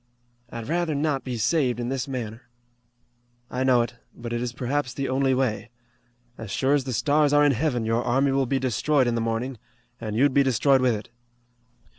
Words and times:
"I'd 0.49 0.67
rather 0.67 0.95
not 0.95 1.23
be 1.23 1.37
saved 1.37 1.79
in 1.79 1.89
this 1.89 2.07
manner." 2.07 2.49
"I 3.51 3.63
know 3.63 3.83
it, 3.83 3.97
but 4.15 4.33
it 4.33 4.41
is 4.41 4.51
perhaps 4.51 4.95
the 4.95 5.07
only 5.07 5.35
way. 5.35 5.69
As 6.39 6.49
sure 6.49 6.73
as 6.73 6.85
the 6.85 6.91
stars 6.93 7.33
are 7.33 7.45
in 7.45 7.51
Heaven 7.51 7.85
your 7.85 8.03
army 8.03 8.31
will 8.31 8.47
be 8.47 8.57
destroyed 8.57 9.05
in 9.05 9.13
the 9.13 9.21
morning, 9.21 9.59
an' 9.99 10.15
you'd 10.15 10.33
be 10.33 10.41
destroyed 10.41 10.81
with 10.81 10.95
it. 10.95 11.09